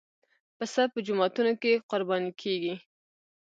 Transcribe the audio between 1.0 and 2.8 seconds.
جوماتونو کې قرباني کېږي.